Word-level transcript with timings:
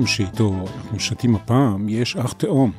לאלבום 0.00 0.16
שאיתו 0.16 0.64
אנחנו 0.76 1.00
שתים 1.00 1.34
הפעם 1.34 1.88
יש 1.88 2.16
אח 2.16 2.32
תאום. 2.32 2.72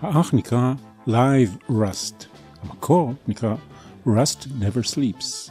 האח 0.00 0.34
נקרא 0.34 0.74
Live 1.08 1.70
Rust. 1.70 2.24
המקור 2.62 3.14
נקרא 3.28 3.54
Rust 4.06 4.46
Never 4.60 4.94
Sleeps. 4.94 5.50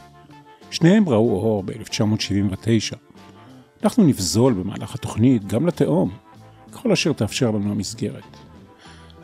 שניהם 0.70 1.08
ראו 1.08 1.30
אור 1.30 1.62
ב-1979. 1.62 2.96
אנחנו 3.84 4.04
נבזול 4.04 4.52
במהלך 4.52 4.94
התוכנית 4.94 5.46
גם 5.46 5.66
לתאום, 5.66 6.10
ככל 6.72 6.92
אשר 6.92 7.12
תאפשר 7.12 7.50
לנו 7.50 7.70
המסגרת. 7.70 8.36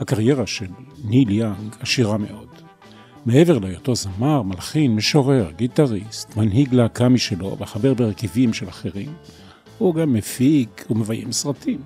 הקריירה 0.00 0.46
של 0.46 0.68
ניל 1.04 1.30
יאנג 1.30 1.74
עשירה 1.80 2.18
מאוד. 2.18 2.48
מעבר 3.26 3.58
להיותו 3.58 3.94
זמר, 3.94 4.42
מלחין, 4.42 4.94
משורר, 4.94 5.50
גיטריסט, 5.56 6.36
מנהיג 6.36 6.74
להקה 6.74 7.08
משלו 7.08 7.56
וחבר 7.58 7.94
בהרכבים 7.94 8.52
של 8.52 8.68
אחרים, 8.68 9.12
הוא 9.78 9.94
גם 9.94 10.12
מפיק 10.12 10.86
ומביים 10.90 11.32
סרטים. 11.32 11.80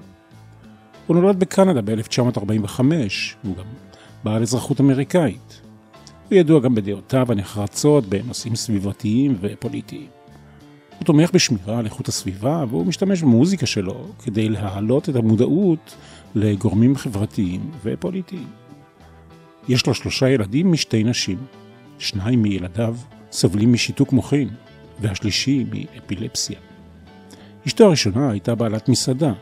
הוא 1.06 1.16
נולד 1.16 1.40
בקנדה 1.40 1.80
ב-1945, 1.82 2.80
והוא 3.44 3.56
גם 3.56 3.64
בעל 4.24 4.42
אזרחות 4.42 4.80
אמריקאית. 4.80 5.60
הוא 6.28 6.38
ידוע 6.38 6.60
גם 6.60 6.74
בדעותיו 6.74 7.32
הנחרצות 7.32 8.06
בנושאים 8.06 8.56
סביבתיים 8.56 9.36
ופוליטיים. 9.40 10.06
הוא 10.98 11.04
תומך 11.04 11.30
בשמירה 11.32 11.78
על 11.78 11.84
איכות 11.84 12.08
הסביבה, 12.08 12.64
והוא 12.68 12.86
משתמש 12.86 13.22
במוזיקה 13.22 13.66
שלו 13.66 14.06
כדי 14.24 14.48
להעלות 14.48 15.08
את 15.08 15.16
המודעות 15.16 15.96
לגורמים 16.34 16.96
חברתיים 16.96 17.70
ופוליטיים. 17.82 18.46
יש 19.68 19.86
לו 19.86 19.94
שלושה 19.94 20.28
ילדים 20.28 20.72
משתי 20.72 21.04
נשים. 21.04 21.38
שניים 21.98 22.42
מילדיו 22.42 22.96
סובלים 23.32 23.72
משיתוק 23.72 24.12
מוחין, 24.12 24.48
והשלישי 25.00 25.64
מאפילפסיה. 25.72 26.69
אשתו 27.66 27.84
הראשונה 27.84 28.30
הייתה 28.30 28.54
בעלת 28.54 28.88
מסעדה, 28.88 29.32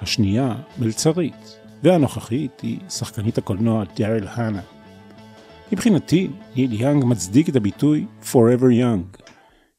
השנייה 0.00 0.54
מלצרית, 0.78 1.58
והנוכחית 1.82 2.60
היא 2.60 2.78
שחקנית 2.88 3.38
הקולנוע 3.38 3.84
דארל 3.96 4.28
הנה. 4.28 4.60
מבחינתי, 5.72 6.28
ניל 6.56 6.80
יאנג 6.80 7.04
מצדיק 7.04 7.48
את 7.48 7.56
הביטוי 7.56 8.06
Forever 8.32 8.72
Young, 8.80 9.22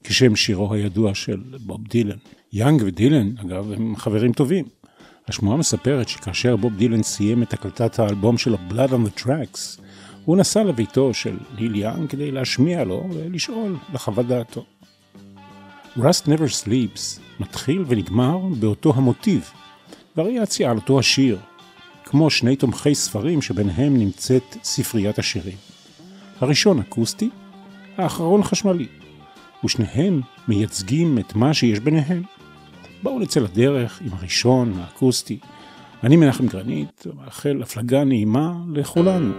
כשם 0.04 0.36
שירו 0.36 0.74
הידוע 0.74 1.16
של 1.16 1.42
בוב 1.66 1.88
דילן. 1.88 2.18
יאנג 2.54 2.82
ודילן, 2.86 3.38
אגב, 3.38 3.72
הם 3.72 3.96
חברים 3.96 4.34
טובים. 4.34 4.66
השמועה 5.28 5.58
מספרת 5.58 6.10
שכאשר 6.10 6.56
בוב 6.56 6.76
דילן 6.78 7.04
סיים 7.04 7.44
את 7.44 7.54
הקלטת 7.54 8.00
האלבום 8.00 8.38
שלו 8.38 8.58
Blood 8.70 8.90
on 8.90 9.08
the 9.08 9.24
Tracks, 9.24 9.82
הוא 10.26 10.38
נסע 10.38 10.64
לביתו 10.64 11.14
של 11.14 11.38
ניל 11.60 11.76
יאנג 11.76 12.10
כדי 12.10 12.32
להשמיע 12.32 12.84
לו 12.84 13.10
ולשאול 13.14 13.78
לחוות 13.94 14.28
דעתו. 14.28 14.66
Rust 15.98 16.26
Never 16.28 16.66
Sleeps 16.66 17.23
מתחיל 17.40 17.86
ונגמר 17.88 18.38
באותו 18.60 18.94
המוטיב, 18.96 19.50
וריאציה 20.18 20.72
על 20.72 20.78
אותו 20.78 21.00
השיר, 21.00 21.38
כמו 22.06 22.30
שני 22.30 22.56
תומכי 22.56 22.96
ספרים 22.96 23.42
שביניהם 23.42 23.98
נמצאת 23.98 24.58
ספריית 24.64 25.20
השירים. 25.20 25.58
הראשון 26.40 26.80
אקוסטי, 26.80 27.30
האחרון 27.98 28.44
חשמלי, 28.44 28.88
ושניהם 29.66 30.22
מייצגים 30.48 31.18
את 31.18 31.36
מה 31.36 31.54
שיש 31.54 31.80
ביניהם. 31.80 32.24
בואו 33.04 33.20
נצא 33.20 33.40
לדרך 33.40 34.02
עם 34.02 34.10
הראשון, 34.14 34.74
האקוסטי. 34.80 35.40
אני 36.04 36.16
מנחם 36.16 36.48
גרנית, 36.48 37.08
מאחל 37.16 37.62
הפלגה 37.62 38.04
נעימה 38.04 38.54
לכולנו. 38.74 39.34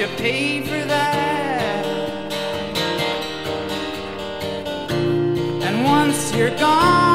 you 0.00 0.06
pay 0.16 0.62
for 0.62 0.82
that. 0.86 1.84
And 5.62 5.84
once 5.84 6.34
you're 6.34 6.56
gone. 6.56 7.09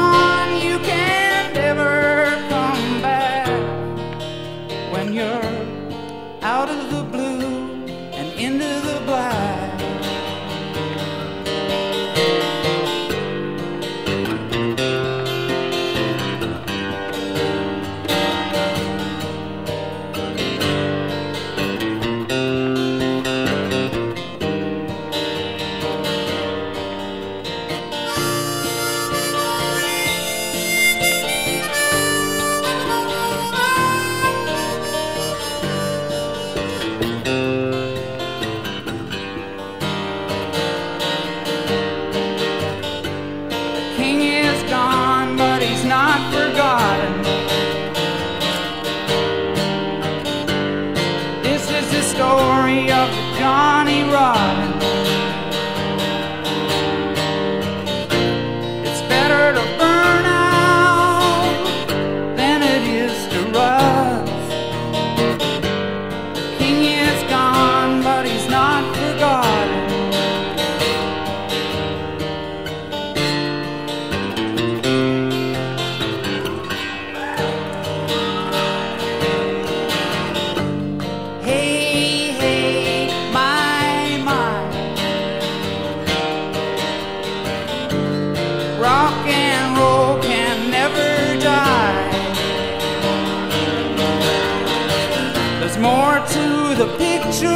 more 96.16 96.26
to 96.26 96.74
the 96.76 96.86
picture 96.96 97.48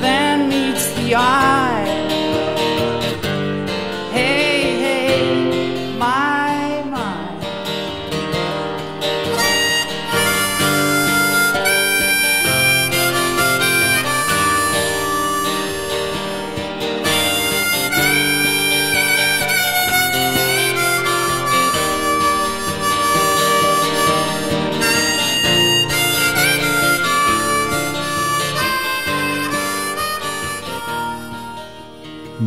than 0.00 0.48
meets 0.48 0.90
the 0.94 1.14
eye. 1.14 1.45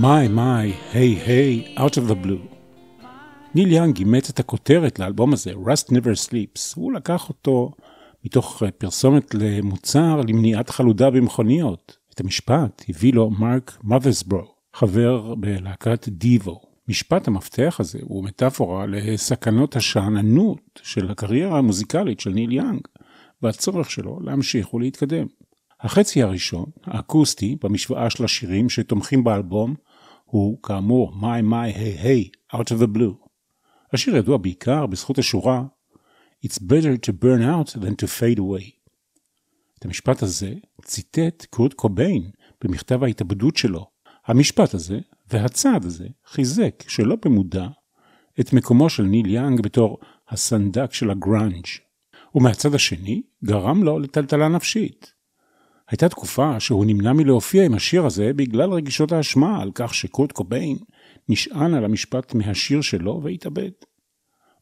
My 0.02 0.28
My, 0.30 0.66
Hey 0.94 1.14
Hey, 1.28 1.78
Out 1.78 1.98
of 1.98 2.12
the 2.12 2.26
Blue. 2.26 2.56
ניל 3.56 3.72
יאנג 3.72 3.98
אימץ 3.98 4.30
את 4.30 4.40
הכותרת 4.40 5.00
לאלבום 5.00 5.34
הזה, 5.34 5.52
Rust 5.52 5.92
Never 5.92 6.28
Sleeps. 6.28 6.74
הוא 6.76 6.94
לקח 6.94 7.30
אותו 7.30 7.72
מתוך 8.26 8.64
אה, 8.64 8.72
פרסומת 8.72 9.34
למוצר 9.34 10.22
למניעת 10.28 10.70
חלודה 10.70 11.10
במכוניות. 11.10 11.98
את 12.14 12.20
המשפט 12.20 12.84
הביא 12.90 13.14
לו 13.14 13.30
מרק 13.30 13.78
מות'סברו, 13.84 14.54
חבר 14.74 15.36
בלהקת 15.36 16.10
דיבו. 16.10 16.62
משפט 16.88 17.28
המפתח 17.28 17.78
הזה 17.80 18.00
הוא 18.02 18.24
מטאפורה 18.24 18.86
לסכנות 18.86 19.76
השאננות 19.76 20.80
של 20.84 21.12
הקריירה 21.12 21.58
המוזיקלית 21.58 22.20
של 22.20 22.30
ניל 22.30 22.52
יאנג, 22.52 22.82
והצורך 23.42 23.92
שלו 23.92 24.20
להמשיך 24.20 24.74
ולהתקדם. 24.74 25.28
החצי 25.82 26.24
הראשון, 26.24 26.66
האקוסטי, 26.86 27.56
במשוואה 27.64 28.10
של 28.10 28.24
השירים 28.24 28.70
שתומכים 28.70 29.24
באלבום, 29.24 29.76
הוא 30.30 30.64
כאמור 30.64 31.14
My 31.22 31.44
My 31.44 31.76
Hey 31.76 32.04
Hey 32.04 32.56
Out 32.58 32.66
of 32.66 32.82
the 32.82 32.98
Blue. 32.98 33.28
השיר 33.94 34.16
ידוע 34.16 34.38
בעיקר 34.38 34.86
בזכות 34.86 35.18
השורה 35.18 35.64
It's 36.46 36.60
better 36.60 36.98
to 37.08 37.12
burn 37.12 37.42
out 37.42 37.74
than 37.74 37.96
to 38.02 38.08
fade 38.20 38.40
away. 38.40 38.72
את 39.80 39.86
המשפט 39.86 40.24
הזה 40.24 40.54
ציטט 40.86 41.46
קורט 41.50 41.74
קוביין 41.74 42.32
במכתב 42.64 43.04
ההתאבדות 43.04 43.58
שלו. 43.58 43.88
המשפט 44.26 44.74
הזה 44.74 45.00
והצעד 45.32 45.86
הזה 45.86 46.08
חיזק 46.26 46.84
שלא 46.88 47.16
במודע 47.26 47.68
את 48.40 48.54
מקומו 48.54 48.90
של 48.90 49.04
ניל 49.04 49.26
יאנג 49.26 49.62
בתור 49.62 49.98
הסנדק 50.30 50.94
של 50.94 51.10
הגראנג' 51.10 51.66
ומהצד 52.36 52.74
השני 52.74 53.22
גרם 53.44 53.84
לו 53.84 54.00
לטלטלה 54.00 54.48
נפשית. 54.48 55.19
הייתה 55.90 56.10
תקופה 56.10 56.60
שהוא 56.60 56.86
נמנע 56.86 57.14
מלהופיע 57.14 57.66
עם 57.66 57.74
השיר 57.74 58.06
הזה 58.06 58.32
בגלל 58.36 58.74
רגישות 58.74 59.12
האשמה 59.12 59.62
על 59.62 59.72
כך 59.76 59.94
שקורט 59.94 60.32
קוביין 60.32 60.78
נשען 61.30 61.74
על 61.74 61.86
המשפט 61.86 62.34
מהשיר 62.34 62.82
שלו 62.82 63.22
והתאבד. 63.24 63.72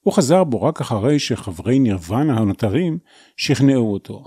הוא 0.01 0.13
חזר 0.13 0.44
בו 0.44 0.62
רק 0.62 0.81
אחרי 0.81 1.19
שחברי 1.19 1.79
נירוונה 1.79 2.38
הנותרים 2.38 2.97
שכנעו 3.38 3.94
אותו. 3.94 4.24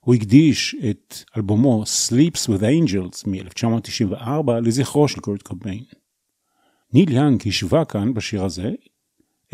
הוא 0.00 0.14
הקדיש 0.14 0.76
את 0.90 1.14
אלבומו 1.36 1.82
Sleeps 1.82 2.48
with 2.48 2.62
Angels 2.62 3.28
מ-1994 3.28 4.52
לזכרו 4.62 5.08
של 5.08 5.20
קורט 5.20 5.42
קוביין. 5.42 5.84
ניל 6.92 7.12
יאנג 7.12 7.42
השווה 7.46 7.84
כאן 7.84 8.14
בשיר 8.14 8.44
הזה 8.44 8.70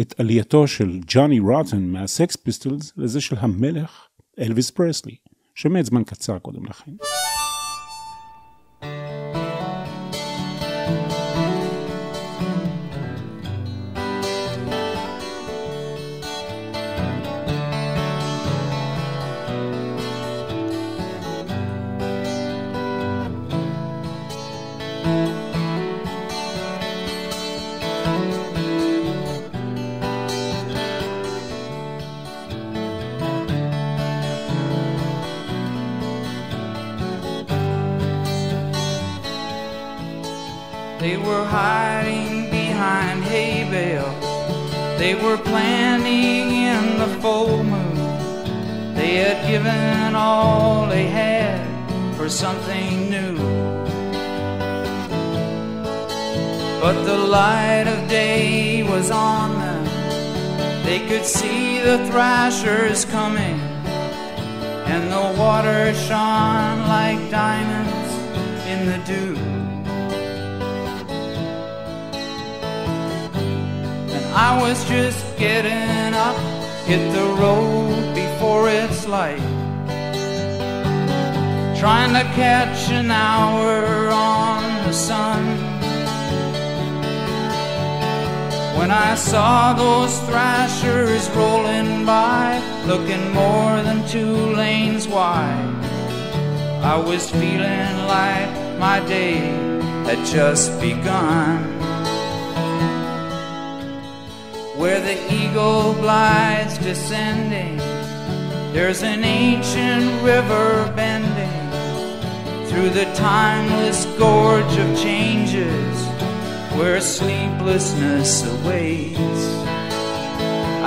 את 0.00 0.20
עלייתו 0.20 0.66
של 0.66 1.00
ג'וני 1.06 1.40
רוטן 1.40 1.82
מה 1.82 2.04
Sex 2.04 2.37
Pistols 2.37 2.93
לזה 2.96 3.20
של 3.20 3.36
המלך 3.38 4.06
אלוויס 4.38 4.70
פרסלי. 4.70 5.16
שמת 5.58 5.84
זמן 5.84 6.05
קצר 6.05 6.38
קודם 6.38 6.66
לכן. 6.66 6.90
Hit 76.99 77.12
the 77.12 77.28
road 77.43 78.14
before 78.14 78.69
it's 78.69 79.07
light. 79.07 79.47
Trying 81.83 82.12
to 82.19 82.25
catch 82.43 82.90
an 82.90 83.11
hour 83.11 84.09
on 84.11 84.62
the 84.87 84.93
sun. 84.93 85.43
When 88.78 88.90
I 88.90 89.14
saw 89.14 89.75
those 89.75 90.14
thrashers 90.28 91.28
rolling 91.31 92.05
by, 92.05 92.47
looking 92.87 93.25
more 93.33 93.75
than 93.87 94.07
two 94.09 94.35
lanes 94.62 95.07
wide, 95.07 95.75
I 96.95 96.97
was 96.97 97.31
feeling 97.31 97.95
like 98.17 98.50
my 98.78 98.99
day 99.07 99.38
had 100.07 100.21
just 100.26 100.81
begun 100.81 101.77
where 104.88 105.02
the 105.02 105.35
eagle 105.35 105.92
glides 106.00 106.78
descending. 106.78 107.76
There's 108.73 109.02
an 109.02 109.23
ancient 109.23 110.07
river 110.23 110.90
bending 110.97 111.66
through 112.68 112.88
the 113.00 113.04
timeless 113.14 114.07
gorge 114.16 114.75
of 114.85 114.88
changes 114.99 115.95
where 116.78 117.02
sleeplessness 117.02 118.30
awaits. 118.54 119.42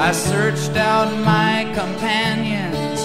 I 0.07 0.11
searched 0.13 0.75
out 0.77 1.09
my 1.23 1.71
companions 1.75 3.01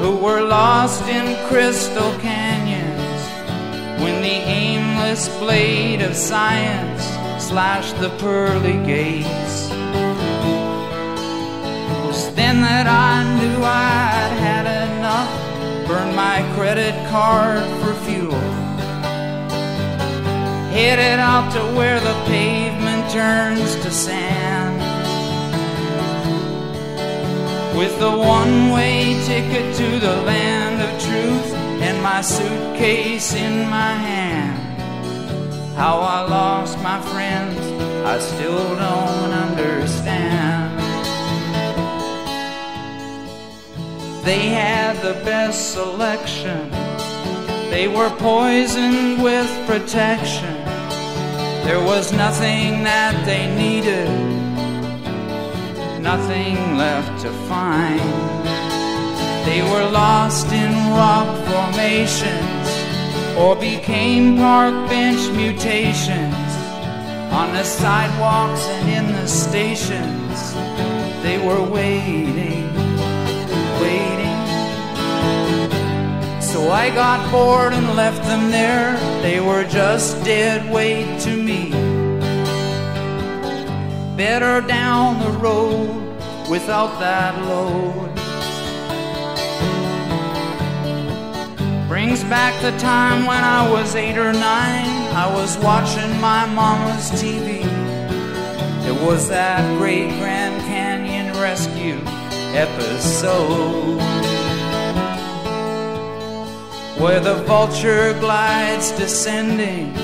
who 0.00 0.16
were 0.16 0.40
lost 0.40 1.06
in 1.08 1.26
crystal 1.48 2.10
canyons 2.20 3.22
when 4.02 4.22
the 4.22 4.38
aimless 4.62 5.28
blade 5.40 6.00
of 6.00 6.16
science 6.16 7.02
slashed 7.46 8.00
the 8.00 8.08
pearly 8.16 8.78
gates 8.86 9.41
that 12.62 12.86
I 12.86 13.24
knew 13.38 13.58
I'd 13.62 14.32
had 14.46 14.66
enough. 14.88 15.30
Burned 15.88 16.14
my 16.16 16.38
credit 16.54 16.94
card 17.10 17.62
for 17.80 17.94
fuel. 18.06 18.46
Headed 20.70 21.18
out 21.18 21.52
to 21.52 21.62
where 21.76 22.00
the 22.00 22.14
pavement 22.26 23.10
turns 23.10 23.74
to 23.84 23.90
sand. 23.90 24.80
With 27.76 27.98
the 27.98 28.10
one 28.10 28.70
way 28.70 29.20
ticket 29.26 29.74
to 29.76 29.98
the 29.98 30.16
land 30.22 30.80
of 30.80 30.90
truth 31.02 31.52
and 31.82 32.02
my 32.02 32.20
suitcase 32.20 33.34
in 33.34 33.68
my 33.68 33.92
hand. 34.08 34.58
How 35.76 35.98
I 35.98 36.20
lost 36.28 36.78
my 36.78 37.00
friends, 37.00 37.58
I 38.06 38.18
still 38.18 38.76
don't 38.76 39.32
understand. 39.46 40.61
They 44.24 44.50
had 44.50 45.02
the 45.02 45.14
best 45.24 45.72
selection. 45.72 46.70
They 47.70 47.88
were 47.88 48.10
poisoned 48.10 49.20
with 49.20 49.50
protection. 49.66 50.54
There 51.66 51.84
was 51.84 52.12
nothing 52.12 52.84
that 52.84 53.14
they 53.26 53.52
needed, 53.56 54.08
nothing 56.00 56.76
left 56.76 57.22
to 57.22 57.32
find. 57.48 57.98
They 59.44 59.60
were 59.62 59.90
lost 59.90 60.46
in 60.52 60.72
rock 60.92 61.26
formations 61.50 62.68
or 63.36 63.56
became 63.56 64.36
park 64.36 64.74
bench 64.88 65.20
mutations 65.34 66.52
on 67.32 67.52
the 67.54 67.64
sidewalks 67.64 68.62
and 68.68 68.88
in 68.88 69.12
the 69.14 69.26
stations. 69.26 70.52
They 71.24 71.44
were 71.44 71.62
waiting. 71.68 72.61
I 76.70 76.90
got 76.90 77.30
bored 77.32 77.72
and 77.72 77.96
left 77.96 78.22
them 78.24 78.50
there. 78.50 78.96
They 79.22 79.40
were 79.40 79.64
just 79.64 80.22
dead 80.24 80.72
weight 80.72 81.20
to 81.20 81.36
me. 81.36 81.70
Better 84.16 84.66
down 84.66 85.20
the 85.20 85.38
road 85.38 86.02
without 86.48 87.00
that 87.00 87.34
load. 87.46 88.10
Brings 91.88 92.22
back 92.24 92.54
the 92.62 92.76
time 92.78 93.26
when 93.26 93.42
I 93.42 93.70
was 93.70 93.94
eight 93.94 94.16
or 94.16 94.32
nine. 94.32 95.14
I 95.14 95.30
was 95.34 95.58
watching 95.58 96.10
my 96.20 96.46
mama's 96.46 97.10
TV. 97.10 97.62
It 98.86 99.06
was 99.06 99.28
that 99.28 99.78
great 99.78 100.08
Grand 100.18 100.60
Canyon 100.62 101.34
rescue 101.38 102.00
episode. 102.54 104.31
Where 106.98 107.20
the 107.20 107.42
vulture 107.46 108.12
glides 108.20 108.92
descending 108.92 109.96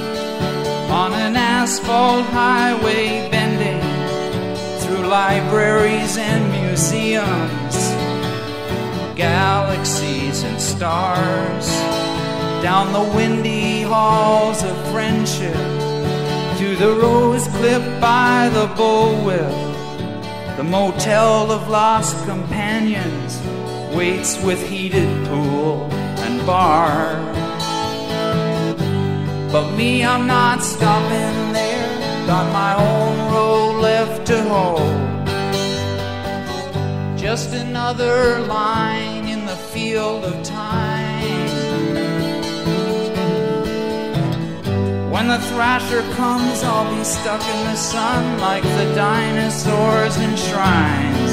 on 0.90 1.12
an 1.12 1.37
asphalt 1.37 2.25
highway 2.26 3.28
bending 3.30 3.80
through 4.80 5.07
libraries 5.07 6.16
and 6.16 6.50
museums, 6.50 7.76
galaxies 9.14 10.42
and 10.42 10.61
stars, 10.61 11.68
down 12.62 12.92
the 12.92 13.16
windy 13.16 13.83
halls 13.83 14.64
of 14.64 14.90
friendship, 14.90 15.54
to 16.59 16.75
the 16.76 16.99
rose 17.00 17.47
clip 17.49 17.83
by 18.00 18.50
the 18.54 18.66
bullwhip, 18.75 20.57
the 20.57 20.64
motel 20.64 21.52
of 21.52 21.68
lost 21.68 22.25
companions 22.25 23.40
waits 23.95 24.42
with 24.42 24.66
heated 24.68 25.26
pool 25.26 25.98
bar. 26.49 27.14
But 29.52 29.67
me, 29.76 30.02
I'm 30.02 30.26
not 30.26 30.62
stopping 30.62 31.52
there. 31.52 32.26
Got 32.26 32.47
my 32.62 32.73
own 32.90 33.14
road 33.35 33.73
left 33.88 34.26
to 34.31 34.38
hold. 34.52 34.97
Just 37.19 37.52
another 37.52 38.38
line 38.47 39.26
in 39.35 39.45
the 39.45 39.61
field 39.73 40.25
of 40.25 40.35
time. 40.43 41.49
When 45.14 45.26
the 45.28 45.40
thrasher 45.50 46.02
comes, 46.21 46.62
I'll 46.62 46.90
be 46.97 47.05
stuck 47.05 47.43
in 47.55 47.61
the 47.71 47.76
sun 47.76 48.40
like 48.40 48.62
the 48.62 48.88
dinosaurs 48.95 50.17
in 50.17 50.35
shrines. 50.49 51.33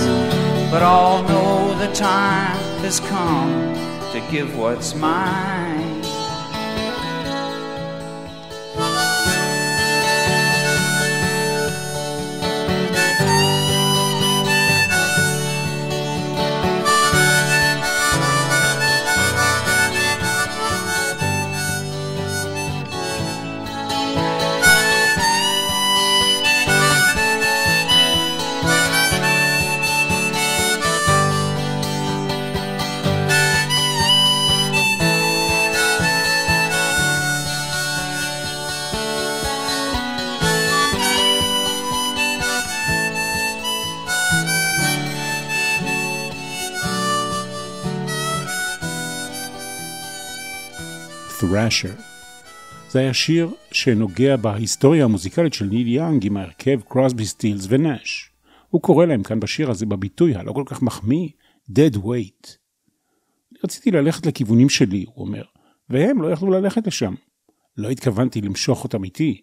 But 0.72 0.82
I'll 0.84 1.24
know 1.24 1.74
the 1.86 1.92
time 1.94 2.58
has 2.84 3.00
come 3.00 3.75
to 4.16 4.32
give 4.32 4.56
what's 4.56 4.96
mine. 4.96 5.65
Thrasher. 51.42 52.01
זה 52.89 53.00
היה 53.00 53.13
שיר 53.13 53.50
שנוגע 53.72 54.36
בהיסטוריה 54.36 55.04
המוזיקלית 55.04 55.54
של 55.54 55.65
ניל 55.65 55.88
יאנג 55.88 56.25
עם 56.25 56.38
ההרכב 56.38 56.82
קרוסבי 56.82 57.25
סטילס 57.25 57.65
ונאש. 57.70 58.30
הוא 58.70 58.82
קורא 58.82 59.06
להם 59.06 59.24
כאן 59.24 59.39
בשיר 59.39 59.72
הזה 59.72 59.86
בביטוי 59.86 60.36
הלא 60.36 60.51
כל 60.51 60.63
כך 60.65 60.82
מחמיא, 60.82 61.30
dead 61.70 61.98
weight. 61.98 62.50
רציתי 63.63 63.92
ללכת 63.92 64.25
לכיוונים 64.25 64.70
שלי, 64.70 65.06
הוא 65.13 65.25
אומר, 65.25 65.44
והם 65.89 66.22
לא 66.22 66.32
יכלו 66.32 66.51
ללכת 66.51 66.88
לשם. 66.88 67.13
לא 67.77 67.89
התכוונתי 67.89 68.42
למשוך 68.42 68.84
אותם 68.84 69.04
איתי, 69.04 69.42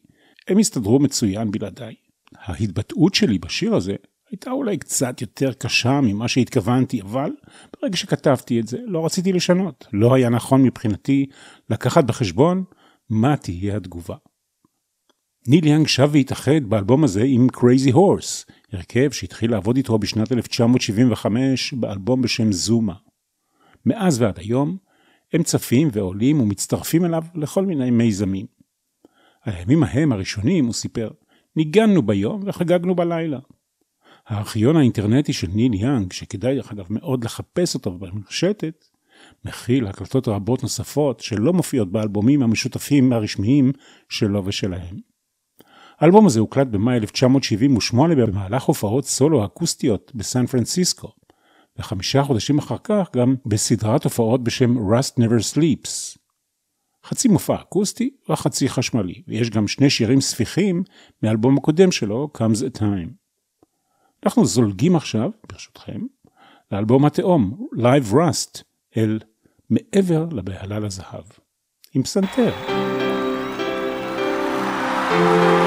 הם 0.48 0.58
הסתדרו 0.58 0.98
מצוין 0.98 1.50
בלעדיי. 1.50 1.94
ההתבטאות 2.36 3.14
שלי 3.14 3.38
בשיר 3.38 3.74
הזה 3.74 3.94
הייתה 4.32 4.50
אולי 4.50 4.76
קצת 4.78 5.20
יותר 5.20 5.52
קשה 5.52 6.00
ממה 6.00 6.28
שהתכוונתי, 6.28 7.02
אבל 7.02 7.30
ברגע 7.80 7.96
שכתבתי 7.96 8.60
את 8.60 8.66
זה 8.68 8.78
לא 8.86 9.06
רציתי 9.06 9.32
לשנות. 9.32 9.86
לא 9.92 10.14
היה 10.14 10.28
נכון 10.28 10.62
מבחינתי 10.62 11.26
לקחת 11.70 12.04
בחשבון 12.04 12.64
מה 13.10 13.36
תהיה 13.36 13.76
התגובה. 13.76 14.16
ניל 15.46 15.66
יאנג 15.66 15.86
שב 15.86 16.08
והתאחד 16.12 16.64
באלבום 16.68 17.04
הזה 17.04 17.22
עם 17.26 17.46
Crazy 17.56 17.92
Horse, 17.92 18.52
הרכב 18.72 19.10
שהתחיל 19.10 19.50
לעבוד 19.50 19.76
איתו 19.76 19.98
בשנת 19.98 20.32
1975 20.32 21.72
באלבום 21.72 22.22
בשם 22.22 22.52
זומה. 22.52 22.94
מאז 23.86 24.22
ועד 24.22 24.38
היום 24.38 24.76
הם 25.32 25.42
צפים 25.42 25.88
ועולים 25.92 26.40
ומצטרפים 26.40 27.04
אליו 27.04 27.24
לכל 27.34 27.66
מיני 27.66 27.90
מיזמים. 27.90 28.46
על 29.42 29.54
הימים 29.54 29.82
ההם 29.82 30.12
הראשונים, 30.12 30.64
הוא 30.64 30.74
סיפר, 30.74 31.10
ניגנו 31.56 32.02
ביום 32.02 32.42
וחגגנו 32.46 32.94
בלילה. 32.94 33.38
הארכיון 34.28 34.76
האינטרנטי 34.76 35.32
של 35.32 35.46
ניל 35.54 35.74
יאנג, 35.74 36.12
שכדאי 36.12 36.54
דרך 36.54 36.72
אגב 36.72 36.86
מאוד 36.90 37.24
לחפש 37.24 37.74
אותו 37.74 37.90
במרשתת, 37.90 38.84
מכיל 39.44 39.86
הקלטות 39.86 40.28
רבות 40.28 40.62
נוספות 40.62 41.20
שלא 41.20 41.52
מופיעות 41.52 41.92
באלבומים 41.92 42.42
המשותפים 42.42 43.12
הרשמיים 43.12 43.72
שלו 44.08 44.44
ושלהם. 44.44 44.96
האלבום 45.98 46.26
הזה 46.26 46.40
הוקלט 46.40 46.66
במאי 46.66 46.96
1978 46.96 48.14
במהלך 48.14 48.62
הופעות 48.62 49.04
סולו 49.04 49.44
אקוסטיות 49.44 50.12
בסן 50.14 50.46
פרנסיסקו, 50.46 51.12
וחמישה 51.78 52.22
חודשים 52.22 52.58
אחר 52.58 52.76
כך 52.84 53.10
גם 53.16 53.34
בסדרת 53.46 54.04
הופעות 54.04 54.44
בשם 54.44 54.76
Rust 54.76 55.12
Never 55.18 55.54
Sleeps. 55.54 56.18
חצי 57.04 57.28
מופע 57.28 57.54
אקוסטי 57.54 58.10
וחצי 58.28 58.68
חשמלי, 58.68 59.22
ויש 59.28 59.50
גם 59.50 59.68
שני 59.68 59.90
שירים 59.90 60.20
ספיחים 60.20 60.82
מאלבום 61.22 61.56
הקודם 61.56 61.92
שלו, 61.92 62.28
Comes 62.36 62.76
a 62.76 62.78
Time. 62.78 63.21
אנחנו 64.24 64.44
זולגים 64.44 64.96
עכשיו, 64.96 65.30
ברשותכם, 65.52 66.00
לאלבום 66.72 67.04
התאום, 67.04 67.68
Live 67.76 68.12
Rust, 68.12 68.62
אל 68.96 69.18
מעבר 69.70 70.26
לבהלה 70.32 70.78
לזהב, 70.78 71.24
עם 71.94 72.02
פסנתר. 72.02 72.52
Well, 75.12 75.61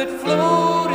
that 0.00 0.08
flows. 0.20 0.89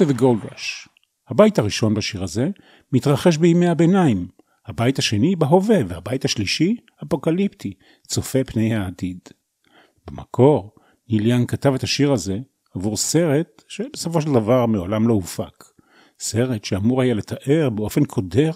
After 0.00 0.12
the 0.12 0.20
Gold 0.20 0.50
Rush. 0.50 0.88
הבית 1.28 1.58
הראשון 1.58 1.94
בשיר 1.94 2.22
הזה 2.22 2.48
מתרחש 2.92 3.36
בימי 3.36 3.68
הביניים, 3.68 4.28
הבית 4.66 4.98
השני 4.98 5.36
בהווה 5.36 5.76
והבית 5.88 6.24
השלישי 6.24 6.76
אפוקליפטי, 7.04 7.74
צופה 8.06 8.44
פני 8.44 8.74
העתיד. 8.74 9.18
במקור, 10.06 10.74
ניל 11.08 11.26
יאנג 11.26 11.50
כתב 11.50 11.74
את 11.74 11.82
השיר 11.82 12.12
הזה 12.12 12.38
עבור 12.74 12.96
סרט 12.96 13.62
שבסופו 13.68 14.22
של 14.22 14.32
דבר 14.32 14.66
מעולם 14.66 15.08
לא 15.08 15.14
הופק. 15.14 15.64
סרט 16.18 16.64
שאמור 16.64 17.02
היה 17.02 17.14
לתאר 17.14 17.70
באופן 17.70 18.04
קודר 18.04 18.52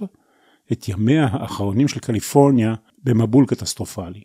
את 0.73 0.89
ימיה 0.89 1.27
האחרונים 1.31 1.89
של 1.89 2.01
קליפורניה 2.01 2.75
במבול 3.03 3.47
קטסטרופלי. 3.47 4.23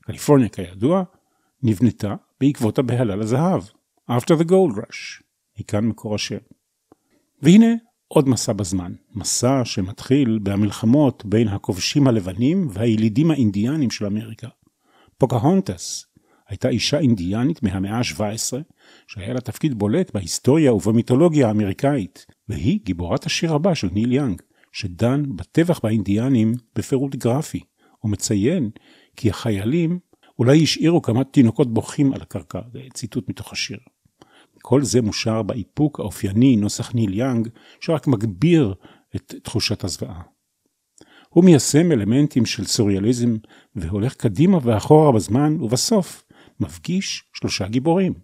קליפורניה 0.00 0.48
כידוע 0.48 1.02
נבנתה 1.62 2.14
בעקבות 2.40 2.78
הבהלה 2.78 3.16
לזהב, 3.16 3.62
After 4.10 4.34
the 4.40 4.44
Gold 4.44 4.76
Rush. 4.76 5.25
מכאן 5.58 5.84
מקור 5.84 6.14
השם. 6.14 6.38
והנה 7.42 7.74
עוד 8.08 8.28
מסע 8.28 8.52
בזמן, 8.52 8.92
מסע 9.14 9.64
שמתחיל 9.64 10.38
במלחמות 10.42 11.24
בין 11.26 11.48
הכובשים 11.48 12.06
הלבנים 12.06 12.68
והילידים 12.70 13.30
האינדיאנים 13.30 13.90
של 13.90 14.06
אמריקה. 14.06 14.48
פוקהונטס 15.18 16.06
הייתה 16.48 16.68
אישה 16.68 16.98
אינדיאנית 16.98 17.62
מהמאה 17.62 17.98
ה-17, 17.98 18.56
שהיה 19.06 19.34
לה 19.34 19.40
תפקיד 19.40 19.78
בולט 19.78 20.10
בהיסטוריה 20.14 20.74
ובמיתולוגיה 20.74 21.48
האמריקאית, 21.48 22.26
והיא 22.48 22.80
גיבורת 22.84 23.26
השיר 23.26 23.54
הבא 23.54 23.74
של 23.74 23.88
ניל 23.92 24.12
יאנג, 24.12 24.42
שדן 24.72 25.22
בטבח 25.36 25.80
באינדיאנים 25.82 26.52
בפירוט 26.74 27.14
גרפי, 27.14 27.60
ומציין 28.04 28.70
כי 29.16 29.30
החיילים 29.30 29.98
אולי 30.38 30.62
השאירו 30.62 31.02
כמה 31.02 31.24
תינוקות 31.24 31.74
בוכים 31.74 32.12
על 32.12 32.22
הקרקע, 32.22 32.60
זה 32.72 32.80
ציטוט 32.94 33.28
מתוך 33.28 33.52
השיר. 33.52 33.78
כל 34.68 34.82
זה 34.82 35.02
מושר 35.02 35.42
באיפוק 35.42 36.00
האופייני 36.00 36.56
נוסח 36.56 36.94
ניל 36.94 37.14
יאנג, 37.14 37.48
שרק 37.80 38.06
מגביר 38.06 38.74
את 39.16 39.34
תחושת 39.42 39.84
הזוועה. 39.84 40.22
הוא 41.28 41.44
מיישם 41.44 41.92
אלמנטים 41.92 42.46
של 42.46 42.64
סוריאליזם 42.64 43.36
והולך 43.74 44.14
קדימה 44.14 44.58
ואחורה 44.62 45.12
בזמן, 45.12 45.56
ובסוף 45.60 46.24
מפגיש 46.60 47.24
שלושה 47.32 47.68
גיבורים, 47.68 48.14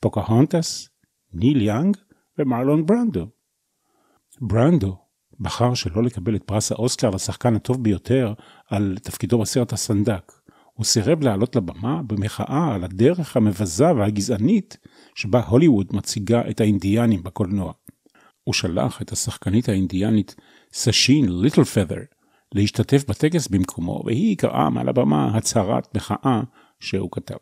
פוקהונטס, 0.00 0.88
ניל 1.32 1.62
יאנג 1.62 1.96
ומרלון 2.38 2.86
ברנדו. 2.86 3.26
ברנדו 4.40 4.96
בחר 5.40 5.74
שלא 5.74 6.02
לקבל 6.02 6.36
את 6.36 6.42
פרס 6.42 6.72
האוסקר 6.72 7.10
לשחקן 7.10 7.56
הטוב 7.56 7.82
ביותר 7.82 8.32
על 8.70 8.98
תפקידו 9.02 9.38
בסרט 9.38 9.72
הסנדק. 9.72 10.32
הוא 10.72 10.84
סירב 10.84 11.22
לעלות 11.22 11.56
לבמה 11.56 12.02
במחאה 12.02 12.74
על 12.74 12.84
הדרך 12.84 13.36
המבזה 13.36 13.94
והגזענית 13.94 14.76
שבה 15.14 15.40
הוליווד 15.40 15.86
מציגה 15.92 16.42
את 16.50 16.60
האינדיאנים 16.60 17.22
בקולנוע. 17.22 17.72
הוא 18.44 18.54
שלח 18.54 19.02
את 19.02 19.12
השחקנית 19.12 19.68
האינדיאנית 19.68 20.34
סשין 20.72 21.40
ליטלפת'ר 21.40 22.00
להשתתף 22.54 23.04
בטקס 23.08 23.48
במקומו, 23.48 24.02
והיא 24.06 24.36
קראה 24.36 24.70
מעל 24.70 24.88
הבמה 24.88 25.36
הצהרת 25.36 25.96
מחאה 25.96 26.42
שהוא 26.80 27.08
כתב. 27.12 27.34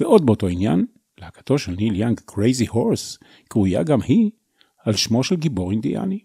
ועוד 0.00 0.26
באותו 0.26 0.48
עניין, 0.48 0.86
להקתו 1.18 1.58
של 1.58 1.72
ניל 1.72 1.96
יאנג 1.96 2.20
Crazy 2.24 2.66
Horse 2.66 3.18
קרויה 3.48 3.82
גם 3.82 4.02
היא 4.02 4.30
על 4.84 4.96
שמו 4.96 5.24
של 5.24 5.36
גיבור 5.36 5.70
אינדיאני. 5.70 6.20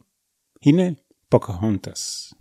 הנה 0.66 0.84
פוקהונטס. 1.30 2.34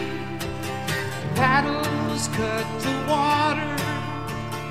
Paddles 1.34 2.28
cut 2.28 2.66
the 2.80 2.94
water 3.08 3.76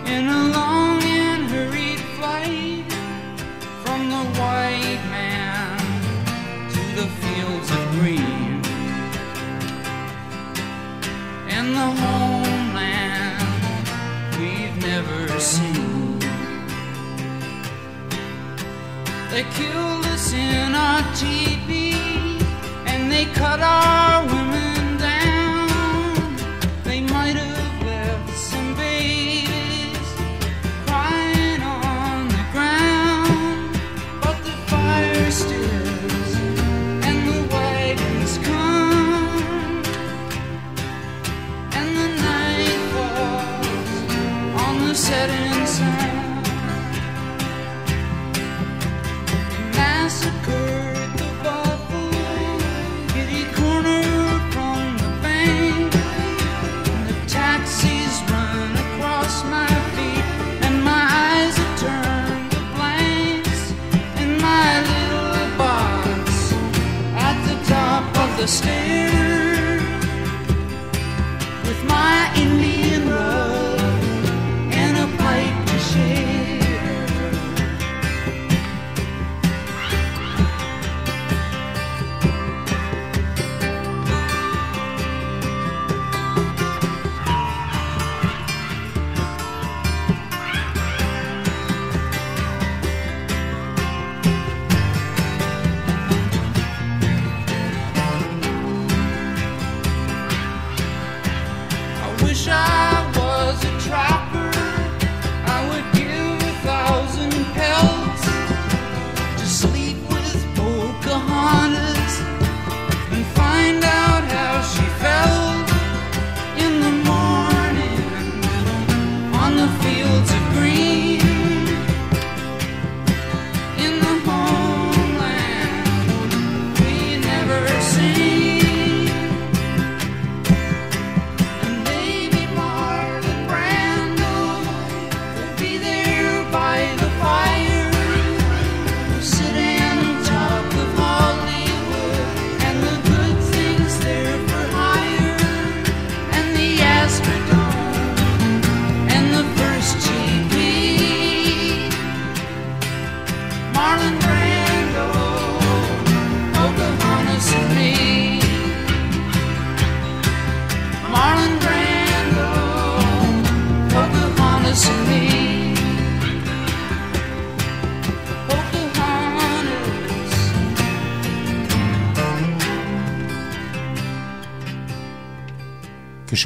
in 0.05 0.27
a 0.27 0.43
long 0.57 1.01
and 1.03 1.43
hurried 1.49 1.99
flight 2.17 2.91
from 3.83 4.09
the 4.09 4.23
white 4.39 5.03
man 5.09 5.64
They 19.35 19.43
killed 19.51 20.05
us 20.05 20.31
in 20.31 20.73
our 20.73 21.01
teepee 21.13 21.54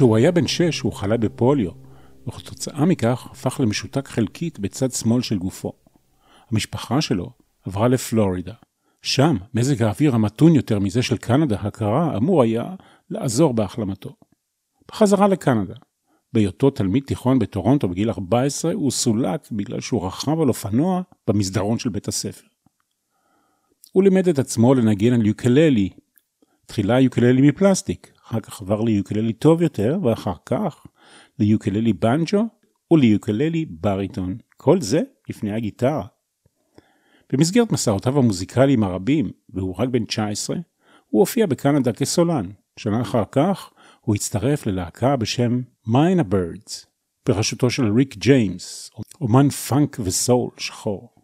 כשהוא 0.00 0.16
היה 0.16 0.32
בן 0.32 0.46
שש 0.46 0.80
הוא 0.80 0.92
חלה 0.92 1.16
בפוליו, 1.16 1.70
וכתוצאה 2.28 2.84
מכך 2.84 3.28
הפך 3.30 3.60
למשותק 3.60 4.08
חלקית 4.08 4.58
בצד 4.58 4.92
שמאל 4.92 5.22
של 5.22 5.38
גופו. 5.38 5.72
המשפחה 6.50 7.00
שלו 7.00 7.30
עברה 7.66 7.88
לפלורידה. 7.88 8.52
שם 9.02 9.36
מזג 9.54 9.82
האוויר 9.82 10.14
המתון 10.14 10.54
יותר 10.54 10.78
מזה 10.78 11.02
של 11.02 11.16
קנדה 11.16 11.56
הקרה 11.60 12.16
אמור 12.16 12.42
היה 12.42 12.74
לעזור 13.10 13.54
בהחלמתו. 13.54 14.16
בחזרה 14.88 15.28
לקנדה. 15.28 15.74
בהיותו 16.32 16.70
תלמיד 16.70 17.02
תיכון 17.06 17.38
בטורונטו 17.38 17.88
בגיל 17.88 18.10
14 18.10 18.72
הוא 18.72 18.90
סולק 18.90 19.50
בגלל 19.52 19.80
שהוא 19.80 20.06
רכב 20.06 20.40
על 20.40 20.48
אופנוע 20.48 21.02
במסדרון 21.28 21.78
של 21.78 21.90
בית 21.90 22.08
הספר. 22.08 22.46
הוא 23.92 24.02
לימד 24.02 24.28
את 24.28 24.38
עצמו 24.38 24.74
לנגן 24.74 25.12
על 25.12 25.26
יוקללי. 25.26 25.90
תחילה 26.66 27.00
יוקללי 27.00 27.48
מפלסטיק, 27.48 28.12
אחר 28.30 28.40
כך 28.40 28.62
עבר 28.62 28.80
ליוקללי 28.80 29.32
טוב 29.32 29.62
יותר, 29.62 29.98
ואחר 30.02 30.34
כך 30.46 30.86
ליוקללי 31.38 31.92
בנג'ו 31.92 32.44
וליוקללי 32.90 33.64
בריטון. 33.64 34.36
כל 34.56 34.80
זה 34.80 35.00
לפני 35.28 35.52
הגיטרה. 35.52 36.06
במסגרת 37.32 37.72
מסעותיו 37.72 38.18
המוזיקליים 38.18 38.84
הרבים, 38.84 39.30
והוא 39.48 39.74
רק 39.78 39.88
בן 39.88 40.04
19, 40.04 40.56
הוא 41.06 41.20
הופיע 41.20 41.46
בקנדה 41.46 41.92
כסולן. 41.92 42.50
שנה 42.76 43.00
אחר 43.00 43.22
כך 43.32 43.70
הוא 44.00 44.14
הצטרף 44.14 44.66
ללהקה 44.66 45.16
בשם 45.16 45.60
Mynah 45.86 46.20
Birds, 46.20 46.86
בראשותו 47.26 47.70
של 47.70 47.92
ריק 47.92 48.16
ג'יימס, 48.16 48.90
אומן 49.20 49.48
פאנק 49.50 49.96
וסול 50.00 50.50
שחור. 50.58 51.14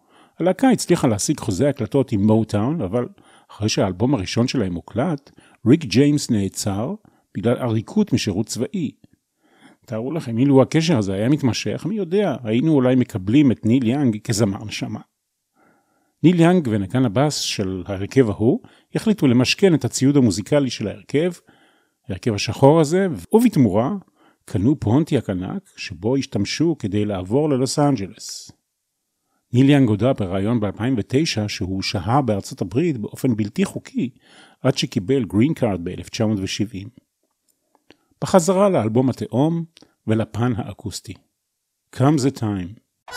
הלהקה 0.40 0.70
הצליחה 0.70 1.08
להשיג 1.08 1.40
חוזה 1.40 1.68
הקלטות 1.68 2.12
עם 2.12 2.26
מוטאון, 2.26 2.80
אבל 2.80 3.08
אחרי 3.56 3.68
שהאלבום 3.68 4.14
הראשון 4.14 4.48
שלהם 4.48 4.74
הוקלט, 4.74 5.30
ריק 5.66 5.84
ג'יימס 5.84 6.30
נעצר 6.30 6.94
בגלל 7.36 7.56
עריקות 7.56 8.12
משירות 8.12 8.46
צבאי. 8.46 8.90
תארו 9.86 10.12
לכם, 10.12 10.38
אילו 10.38 10.62
הקשר 10.62 10.98
הזה 10.98 11.14
היה 11.14 11.28
מתמשך, 11.28 11.86
מי 11.86 11.94
יודע, 11.94 12.36
היינו 12.44 12.72
אולי 12.72 12.94
מקבלים 12.94 13.52
את 13.52 13.66
ניל 13.66 13.86
יאנג 13.86 14.18
כזמר 14.24 14.64
נשמה. 14.64 15.00
ניל 16.22 16.40
יאנג 16.40 16.68
ונגן 16.70 17.04
הבאס 17.04 17.36
של 17.36 17.82
ההרכב 17.86 18.30
ההוא 18.30 18.60
החליטו 18.94 19.26
למשכן 19.26 19.74
את 19.74 19.84
הציוד 19.84 20.16
המוזיקלי 20.16 20.70
של 20.70 20.88
ההרכב, 20.88 21.32
ההרכב 22.08 22.34
השחור 22.34 22.80
הזה, 22.80 23.06
ובתמורה 23.32 23.90
קנו 24.44 24.80
פונטיאק 24.80 25.30
ענק 25.30 25.62
שבו 25.76 26.16
השתמשו 26.16 26.76
כדי 26.78 27.04
לעבור 27.04 27.50
ללוס 27.50 27.78
אנג'לס. 27.78 28.52
ניל 29.56 29.70
יאנג 29.70 29.88
הודה 29.88 30.12
בריאיון 30.12 30.60
ב-2009 30.60 31.48
שהוא 31.48 31.82
שהה 31.82 32.22
בארצות 32.22 32.60
הברית 32.60 32.98
באופן 32.98 33.36
בלתי 33.36 33.64
חוקי 33.64 34.10
עד 34.62 34.78
שקיבל 34.78 35.24
גרין 35.24 35.54
קארד 35.54 35.80
ב-1970. 35.84 36.88
בחזרה 38.22 38.68
לאלבום 38.68 39.10
התאום 39.10 39.64
ולפן 40.06 40.52
האקוסטי. 40.56 41.14
Comes 41.96 42.34
a 42.34 42.40
time. 42.40 43.10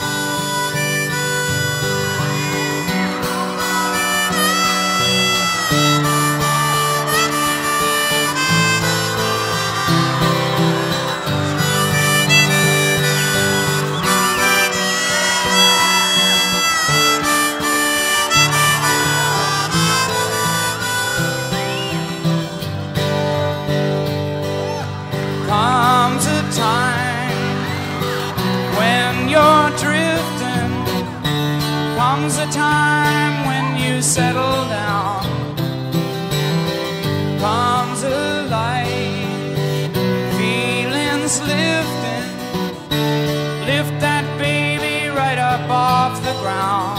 Ground. 46.50 46.99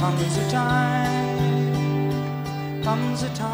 comes 0.00 0.36
a 0.38 0.50
time, 0.50 2.12
comes 2.82 3.22
a 3.22 3.28
time. 3.34 3.51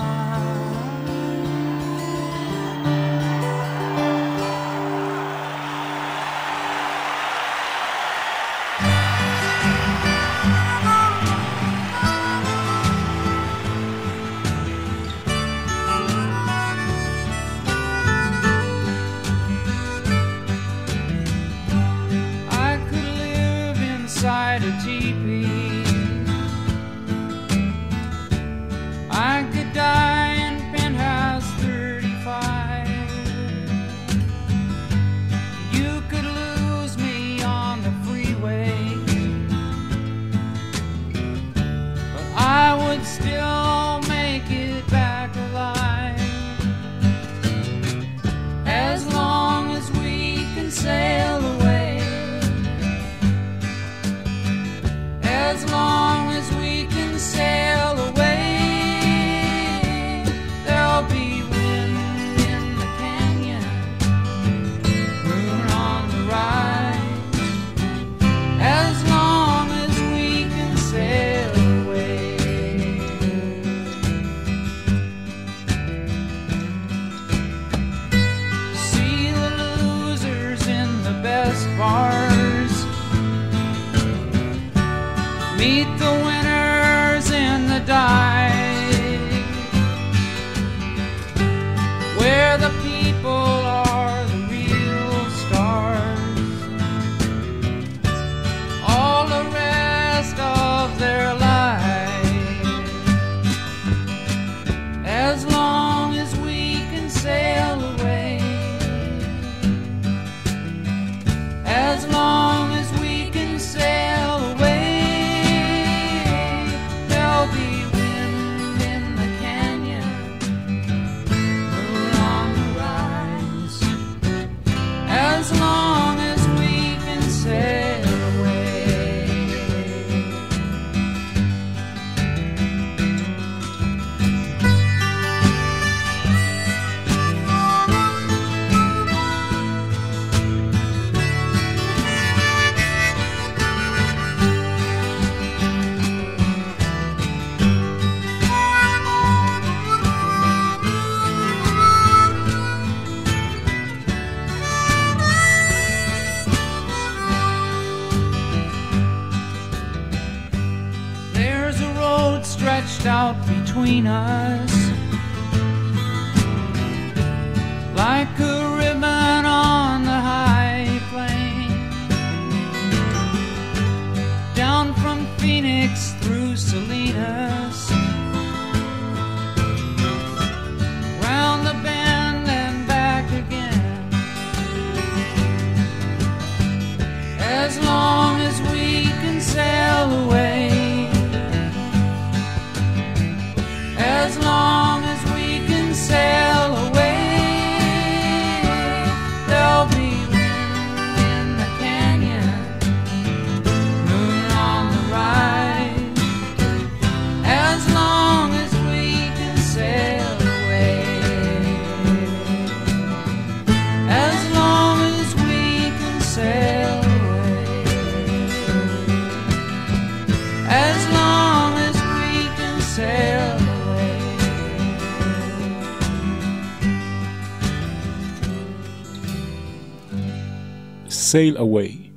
Sail 231.38 231.58
Away. 231.58 232.10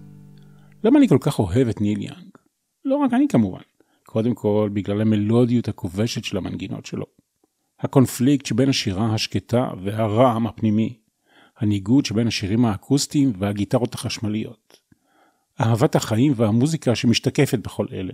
למה 0.84 1.00
אני 1.00 1.08
כל 1.08 1.18
כך 1.22 1.40
אוהב 1.40 1.68
את 1.68 1.82
ניל 1.82 2.02
יאנג? 2.02 2.38
לא 2.86 2.96
רק 2.96 3.14
אני 3.14 3.28
כמובן. 3.28 3.62
קודם 4.06 4.34
כל 4.34 4.70
בגלל 4.74 5.02
המלודיות 5.02 5.68
הכובשת 5.68 6.24
של 6.24 6.38
המנגינות 6.38 6.86
שלו. 6.86 7.06
הקונפליקט 7.80 8.46
שבין 8.46 8.70
השירה 8.70 9.14
השקטה 9.14 9.70
והרעם 9.84 10.48
הפנימי. 10.48 10.98
הניגוד 11.58 12.06
שבין 12.06 12.28
השירים 12.28 12.66
האקוסטיים 12.66 13.34
והגיטרות 13.38 13.94
החשמליות. 13.94 14.80
אהבת 15.62 15.96
החיים 15.96 16.34
והמוזיקה 16.36 16.96
שמשתקפת 16.96 17.60
בכל 17.60 17.86
אלה. 17.92 18.14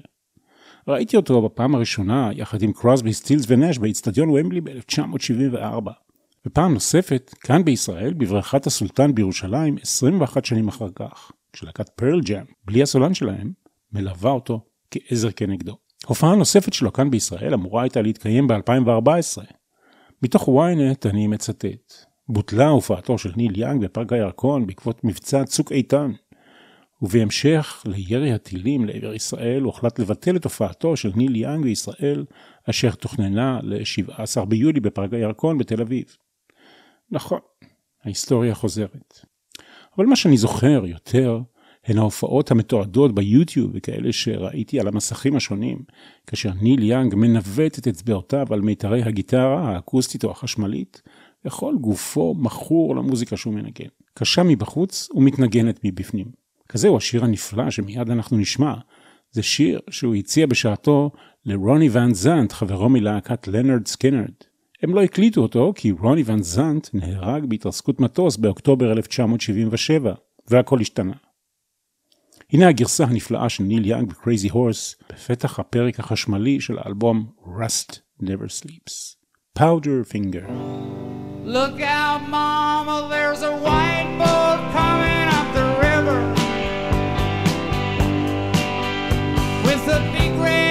ראיתי 0.88 1.18
אותו 1.18 1.42
בפעם 1.42 1.76
הראשונה 1.76 2.30
יחד 2.34 2.62
עם 2.62 2.74
קרוסבי, 2.74 3.14
סטילס 3.14 3.46
ונש 3.48 3.78
באיצטדיון 3.78 4.30
וומבלי 4.30 4.62
ב-1974. 4.62 6.07
ופעם 6.48 6.74
נוספת, 6.74 7.34
כאן 7.40 7.66
בישראל, 7.66 8.14
בבריכת 8.14 8.68
הסולטן 8.68 9.16
בירושלים, 9.16 9.76
21 9.82 10.46
שנים 10.46 10.68
אחר 10.68 10.88
כך, 10.96 11.32
כשלהקת 11.54 11.90
פרל 11.90 12.22
ג'אם, 12.22 12.44
בלי 12.66 12.82
הסולן 12.82 13.14
שלהם, 13.14 13.52
מלווה 13.92 14.32
אותו 14.32 14.62
כעזר 14.92 15.32
כנגדו. 15.32 15.78
הופעה 16.06 16.36
נוספת 16.36 16.74
שלו 16.74 16.94
כאן 16.94 17.12
בישראל 17.12 17.54
אמורה 17.54 17.84
הייתה 17.84 18.02
להתקיים 18.02 18.48
ב-2014. 18.48 19.44
מתוך 20.22 20.50
ynet 20.50 21.10
אני 21.10 21.28
מצטט: 21.28 21.94
בוטלה 22.30 22.68
הופעתו 22.68 23.18
של 23.18 23.32
ניל 23.36 23.60
יאנג 23.60 23.84
בפארק 23.84 24.14
הירקון 24.14 24.68
בעקבות 24.68 25.04
מבצע 25.04 25.44
צוק 25.46 25.72
איתן, 25.72 26.12
ובהמשך 27.02 27.84
לירי 27.86 28.34
הטילים 28.34 28.86
לעבר 28.86 29.14
ישראל 29.14 29.62
הוחלט 29.62 30.00
לבטל 30.00 30.36
את 30.36 30.44
הופעתו 30.44 30.98
של 30.98 31.12
ניל 31.16 31.36
יאנג 31.36 31.64
בישראל, 31.64 32.26
אשר 32.70 32.92
תוכננה 32.92 33.60
ל-17 33.64 34.46
ביולי 34.46 34.80
בפארק 34.80 35.14
הירקון 35.14 35.58
בתל 35.58 35.82
אביב. 35.82 36.06
נכון, 37.12 37.40
ההיסטוריה 38.04 38.56
חוזרת. 38.56 39.20
אבל 39.98 40.06
מה 40.06 40.16
שאני 40.16 40.38
זוכר 40.38 40.84
יותר 40.86 41.40
הן 41.86 41.98
ההופעות 41.98 42.52
המתועדות 42.52 43.16
ביוטיוב 43.16 43.72
וכאלה 43.74 44.14
שראיתי 44.14 44.80
על 44.80 44.88
המסכים 44.88 45.36
השונים, 45.36 45.84
כאשר 46.28 46.52
ניל 46.62 46.84
יאנג 46.84 47.16
מנווט 47.16 47.80
את 47.80 47.88
אצבעותיו 47.88 48.48
על 48.50 48.62
מיתרי 48.62 49.04
הגיטרה 49.04 49.70
האקוסטית 49.70 50.24
או 50.24 50.32
החשמלית, 50.32 51.02
וכל 51.46 51.76
גופו 51.82 52.36
מכור 52.38 52.96
למוזיקה 52.96 53.38
שהוא 53.38 53.54
מנגן. 53.54 53.88
קשה 54.14 54.44
מבחוץ 54.44 55.10
ומתנגנת 55.16 55.80
מבפנים. 55.84 56.28
כזהו 56.70 56.98
השיר 56.98 57.24
הנפלא 57.24 57.72
שמיד 57.72 58.10
אנחנו 58.10 58.38
נשמע. 58.38 58.74
זה 59.32 59.44
שיר 59.44 59.80
שהוא 59.90 60.16
הציע 60.16 60.46
בשעתו 60.46 61.12
לרוני 61.46 61.90
ון 61.92 62.14
זנט, 62.14 62.52
חברו 62.52 62.90
מלהקת 62.90 63.48
לנרד 63.48 63.88
סקינרד. 63.88 64.34
הם 64.84 64.96
לא 64.96 65.04
הקליטו 65.04 65.42
אותו 65.42 65.74
כי 65.76 65.92
רוני 65.92 66.24
ון 66.26 66.44
זנט 66.44 66.88
נהרג 66.94 67.46
בהתרסקות 67.46 68.00
מטוס 68.00 68.38
באוקטובר 68.38 68.92
1977, 68.92 70.14
והכל 70.48 70.80
השתנה. 70.82 71.14
הנה 72.54 72.68
הגרסה 72.68 73.04
הנפלאה 73.04 73.50
של 73.50 73.64
ניל 73.64 73.86
יאנג 73.86 74.10
ו-Crazy 74.10 74.52
Horse 74.52 75.04
בפתח 75.10 75.60
הפרק 75.60 76.00
החשמלי 76.00 76.62
של 76.62 76.78
האלבום 76.78 77.32
Rust 77.44 77.98
Never 78.24 78.50
Sleeps. 78.62 79.18
Powderfinger. 79.60 80.46
Look 81.46 81.82
out, 81.82 82.22
mama, 82.30 83.08
there's 83.14 83.42
a 83.52 83.54
white 83.66 84.12
boat 84.22 84.60
coming 84.78 85.28
up 85.38 85.48
the 85.60 85.68
river 85.88 86.20
with 89.68 89.84
a 89.98 90.00
big 90.16 90.34
red 90.46 90.67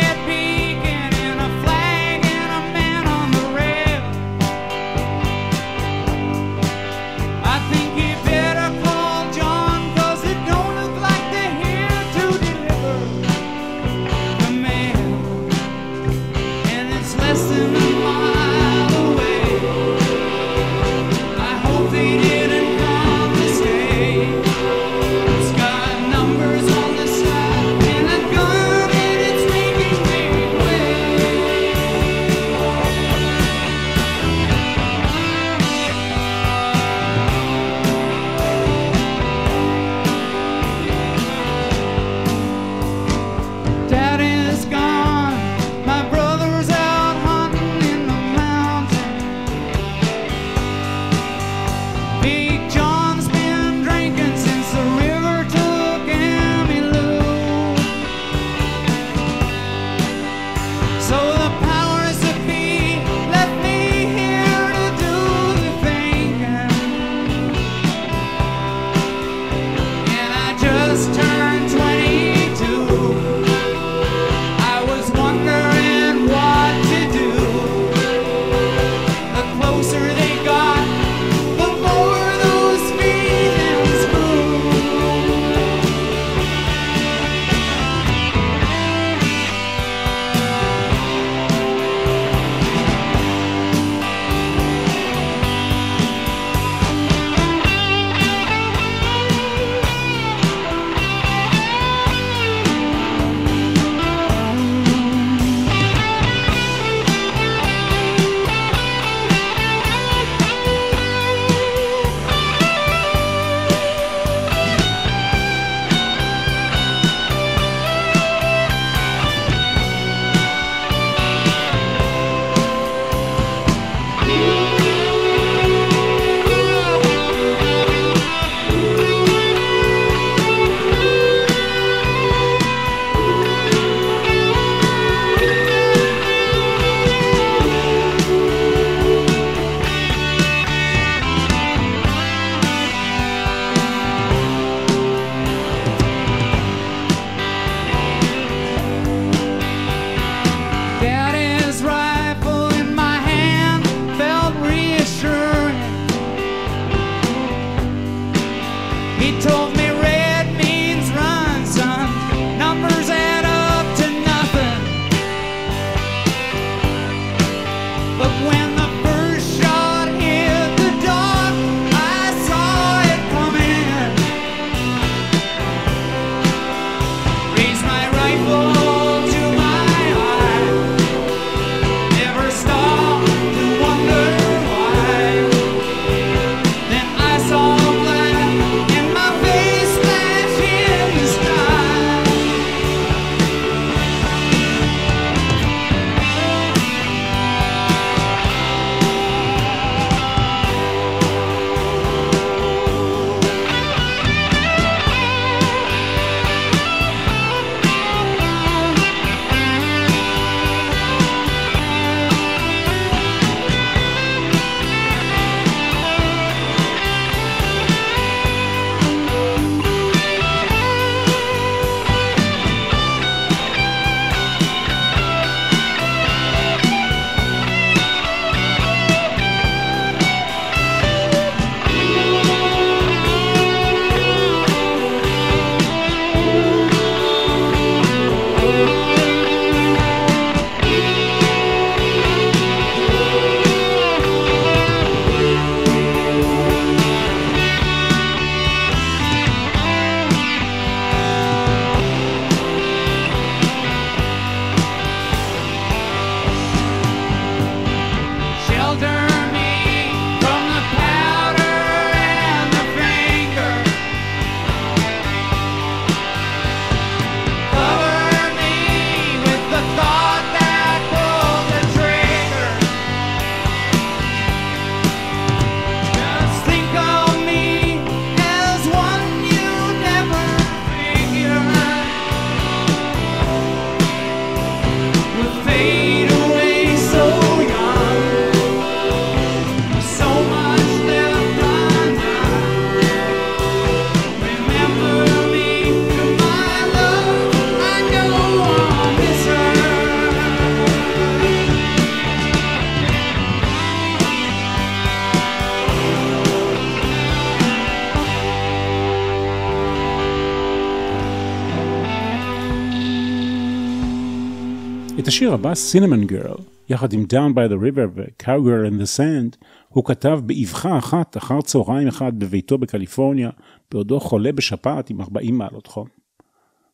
השיר 315.36 315.54
הבא, 315.54 315.72
Cinnamon 315.72 316.30
Girl, 316.30 316.60
יחד 316.88 317.12
עם 317.12 317.24
Down 317.32 317.54
by 317.54 317.72
the 317.72 317.76
River 317.76 318.08
ו-Cowgirl 318.14 318.90
in 318.90 319.00
the 319.02 319.18
Sand, 319.18 319.66
הוא 319.88 320.04
כתב 320.04 320.40
באבחה 320.46 320.98
אחת 320.98 321.36
אחר 321.36 321.60
צהריים 321.60 322.08
אחד 322.08 322.38
בביתו 322.38 322.78
בקליפורניה, 322.78 323.50
בעודו 323.90 324.20
חולה 324.20 324.52
בשפעת 324.52 325.10
עם 325.10 325.20
40 325.20 325.58
מעלות 325.58 325.86
חום. 325.86 326.08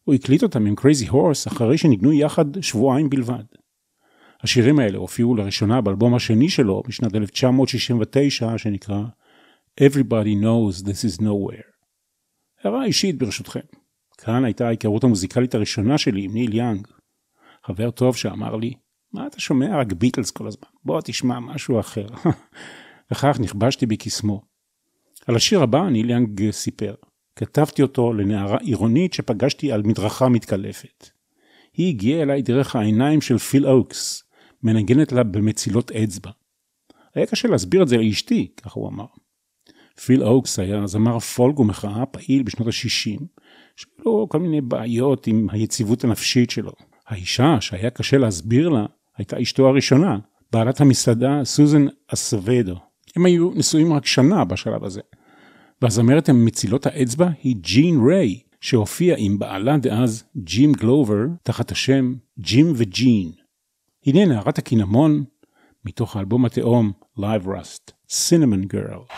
הוא 0.05 0.14
הקליט 0.14 0.43
אותם 0.43 0.66
עם 0.66 0.74
Crazy 0.80 1.11
Horse 1.11 1.49
אחרי 1.49 1.78
שניגנו 1.78 2.12
יחד 2.12 2.61
שבועיים 2.61 3.11
בלבד. 3.11 3.45
השירים 4.43 4.78
האלה 4.78 4.99
הופיעו 4.99 5.34
לראשונה 5.34 5.80
באלבום 5.80 6.14
השני 6.14 6.49
שלו 6.49 6.82
בשנת 6.88 7.14
1969 7.14 8.59
שנקרא 8.59 9.03
Everybody 9.80 10.34
knows 10.43 10.84
this 10.84 11.05
is 11.07 11.20
nowhere. 11.20 11.72
הערה 12.64 12.84
אישית 12.84 13.18
ברשותכם. 13.18 13.61
כאן 14.18 14.45
הייתה 14.45 14.66
ההיכרות 14.66 15.05
המוזיקלית 15.05 15.55
הראשונה 15.55 15.99
שלי 15.99 16.24
עם 16.24 16.32
ניל 16.32 16.55
יאנג. 16.55 16.86
חבר 17.67 17.91
טוב 17.91 18.17
שאמר 18.17 18.57
לי, 18.57 18.75
מה 19.13 19.27
אתה 19.27 19.41
שומע 19.41 19.81
רק 19.81 19.93
ביטלס 19.93 20.31
כל 20.31 20.47
הזמן? 20.47 20.69
בוא 20.85 21.01
תשמע 21.05 21.41
משהו 21.41 21.81
אחר. 21.81 22.07
וכך 23.13 23.37
נכבשתי 23.41 23.87
בקסמו. 23.87 24.43
על 25.27 25.37
השיר 25.37 25.63
הבא 25.63 25.89
ניל 25.89 26.11
יאנג 26.11 26.51
סיפר, 26.51 26.95
כתבתי 27.37 27.83
אותו 27.83 28.13
לנערה 28.13 28.59
עירונית 28.59 29.13
שפגשתי 29.13 29.73
על 29.73 29.83
מדרכה 29.83 30.29
מתקלפת. 30.29 31.09
היא 31.77 31.89
הגיעה 31.89 32.23
אליי 32.23 32.43
דרך 32.43 32.77
העיניים 32.77 33.21
של 33.21 33.39
פיל 33.39 33.67
אוקס, 33.67 34.23
מנגנת 34.63 35.13
לה 35.13 35.23
במצילות 35.23 35.91
אצבע. 35.91 36.31
היה 37.15 37.27
קשה 37.27 37.49
להסביר 37.49 37.83
את 37.83 37.89
זה 37.89 37.97
לאשתי, 37.97 38.53
ככה 38.63 38.81
הוא 38.81 38.89
אמר. 38.89 39.07
פיל 40.05 40.25
אוקס 40.25 40.59
היה 40.59 40.87
זמר 40.87 41.19
פולק 41.19 41.59
ומחאה 41.59 42.07
פעיל 42.07 42.43
בשנות 42.43 42.69
ה-60, 42.69 43.23
שהיו 43.77 44.05
לו 44.05 44.27
כל 44.29 44.39
מיני 44.39 44.61
בעיות 44.61 45.27
עם 45.27 45.47
היציבות 45.51 46.05
הנפשית 46.05 46.51
שלו. 46.51 46.73
האישה 47.13 47.61
שהיה 47.61 47.91
קשה 47.91 48.19
להסביר 48.19 48.69
לה 48.69 48.87
הייתה 49.17 49.43
אשתו 49.43 49.69
הראשונה, 49.69 50.19
בעלת 50.53 50.81
המסעדה 50.81 51.41
סוזן 51.45 51.87
אסוודו. 52.09 52.77
הם 53.17 53.27
היו 53.27 53.51
נשואים 53.55 53.93
רק 53.93 54.07
שנה 54.07 54.45
בשלב 54.45 54.85
הזה. 54.85 55.01
והזמרת 55.83 56.31
מצילות 56.31 56.87
האצבע 56.87 57.29
היא 57.43 57.57
ג'ין 57.61 58.01
ריי, 58.09 58.41
שהופיע 58.61 59.15
עם 59.19 59.39
בעלה 59.39 59.77
דאז 59.79 60.25
ג'ים 60.37 60.73
גלובר 60.73 61.25
תחת 61.43 61.71
השם 61.71 62.15
ג'ים 62.39 62.73
וג'ין. 62.77 63.33
הנה 64.07 64.27
נערת 64.27 64.59
הקינמון 64.59 65.25
מתוך 65.85 66.17
האלבום 66.17 66.45
התאום 66.45 66.93
Live 67.19 67.47
Rust, 67.47 67.93
Cinnamon 68.11 68.75
Girl. 68.75 69.13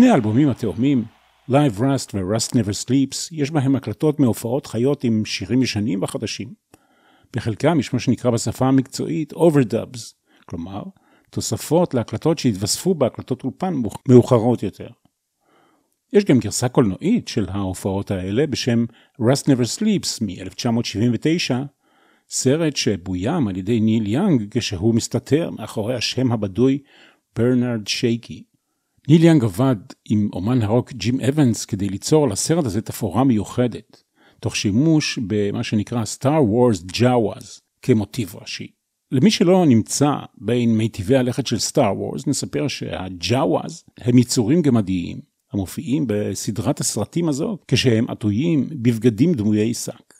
שני 0.00 0.10
האלבומים 0.10 0.48
התאומים, 0.48 1.04
Live 1.50 1.78
Rust 1.78 2.10
ו-Rust 2.14 2.50
Never 2.52 2.86
Sleeps, 2.86 3.28
יש 3.32 3.50
בהם 3.50 3.76
הקלטות 3.76 4.20
מהופעות 4.20 4.66
חיות 4.66 5.04
עם 5.04 5.24
שירים 5.24 5.62
ישנים 5.62 6.02
וחדשים. 6.02 6.54
בחלקם 7.36 7.80
יש 7.80 7.94
מה 7.94 8.00
שנקרא 8.00 8.30
בשפה 8.30 8.68
המקצועית 8.68 9.32
Overdubs, 9.32 9.98
כלומר, 10.46 10.82
תוספות 11.30 11.94
להקלטות 11.94 12.38
שהתווספו 12.38 12.94
בהקלטות 12.94 13.44
אולפן 13.44 13.74
מאוחרות 14.08 14.62
יותר. 14.62 14.88
יש 16.12 16.24
גם 16.24 16.38
גרסה 16.38 16.68
קולנועית 16.68 17.28
של 17.28 17.46
ההופעות 17.48 18.10
האלה 18.10 18.46
בשם 18.46 18.84
Rust 19.20 19.44
Never 19.44 19.78
Sleeps 19.78 20.24
מ-1979, 20.24 21.54
סרט 22.28 22.76
שבוים 22.76 23.48
על 23.48 23.56
ידי 23.56 23.80
ניל 23.80 24.06
יאנג 24.06 24.46
כשהוא 24.50 24.94
מסתתר 24.94 25.50
מאחורי 25.50 25.94
השם 25.94 26.32
הבדוי 26.32 26.78
ברנרד 27.36 27.86
שייקי. 27.86 28.49
ניל 29.10 29.24
יאנג 29.24 29.44
עבד 29.44 29.76
עם 30.08 30.28
אומן 30.32 30.62
הרוק 30.62 30.92
ג'ים 30.92 31.20
אבנס 31.20 31.64
כדי 31.64 31.88
ליצור 31.88 32.28
לסרט 32.28 32.64
הזה 32.64 32.80
תפאורה 32.80 33.24
מיוחדת, 33.24 34.02
תוך 34.40 34.56
שימוש 34.56 35.18
במה 35.26 35.62
שנקרא 35.62 36.02
Star 36.02 36.24
Wars 36.24 36.92
Jawas 36.92 37.60
כמוטיב 37.82 38.34
ראשי. 38.40 38.66
למי 39.12 39.30
שלא 39.30 39.66
נמצא 39.66 40.10
בין 40.38 40.76
מיטיבי 40.76 41.16
הלכת 41.16 41.46
של 41.46 41.58
Star 41.58 41.98
Wars, 41.98 42.26
נספר 42.26 42.68
שהג'אווז 42.68 43.84
הם 43.98 44.18
יצורים 44.18 44.62
גמדיים 44.62 45.20
המופיעים 45.52 46.04
בסדרת 46.06 46.80
הסרטים 46.80 47.28
הזאת 47.28 47.64
כשהם 47.68 48.10
עטויים 48.10 48.68
בבגדים 48.70 49.34
דמויי 49.34 49.74
שק. 49.74 50.14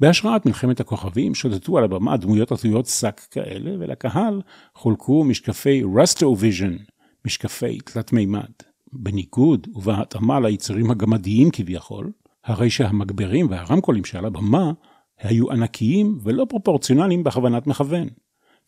בהשראת 0.00 0.46
מלחמת 0.46 0.80
הכוכבים 0.80 1.34
שוטטו 1.34 1.78
על 1.78 1.84
הבמה 1.84 2.16
דמויות 2.16 2.52
עטויות 2.52 2.86
שק 2.86 3.20
כאלה, 3.30 3.70
ולקהל 3.78 4.42
חולקו 4.74 5.24
משקפי 5.24 5.82
Rust-O-Vision, 5.96 6.76
משקפי 7.24 7.78
תלת 7.78 8.12
מימד. 8.12 8.52
בניגוד 8.92 9.66
ובהתאמה 9.74 10.40
ליצורים 10.40 10.90
הגמדיים 10.90 11.50
כביכול, 11.52 12.12
הרי 12.44 12.70
שהמגברים 12.70 13.50
והרמקולים 13.50 14.04
שעל 14.04 14.24
הבמה 14.24 14.72
היו 15.18 15.52
ענקיים 15.52 16.18
ולא 16.22 16.46
פרופורציונליים 16.48 17.24
בכוונת 17.24 17.66
מכוון. 17.66 18.08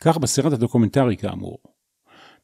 כך 0.00 0.18
בסרט 0.18 0.52
הדוקומנטרי 0.52 1.16
כאמור. 1.16 1.58